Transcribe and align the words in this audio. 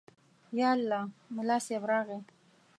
_يالله، 0.59 1.01
ملا 1.35 1.57
صيب 1.65 1.83
راغی. 1.89 2.19